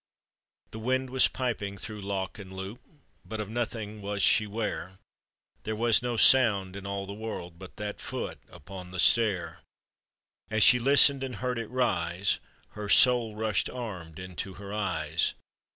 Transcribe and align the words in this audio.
The 0.71 0.79
wind 0.79 1.11
was 1.11 1.27
piping 1.27 1.77
through 1.77 2.01
lock 2.01 2.39
and 2.39 2.51
loop, 2.51 2.81
But 3.23 3.39
of 3.39 3.49
nothing 3.51 4.01
was 4.01 4.23
she 4.23 4.47
'ware, 4.47 4.97
There 5.61 5.75
was 5.75 6.01
no 6.01 6.17
sound 6.17 6.75
in 6.75 6.87
all 6.87 7.05
the 7.05 7.13
world 7.13 7.59
But 7.59 7.75
that 7.75 8.01
foot 8.01 8.39
upon 8.49 8.89
the 8.89 8.99
stair;— 8.99 9.59
And 10.49 10.57
as 10.57 10.63
she 10.63 10.79
listened, 10.79 11.23
and 11.23 11.35
heard 11.35 11.59
it 11.59 11.69
rise, 11.69 12.39
Her 12.69 12.89
soul 12.89 13.35
rushed 13.35 13.69
armed 13.69 14.17
into 14.17 14.55
her 14.55 14.73
eyes. 14.73 15.35